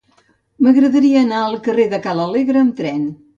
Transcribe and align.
M'agradaria 0.67 1.19
anar 1.25 1.41
al 1.49 1.59
carrer 1.69 1.85
de 1.93 2.01
Ca 2.07 2.17
l'Alegre 2.21 2.65
amb 2.65 2.75
tren. 2.81 3.07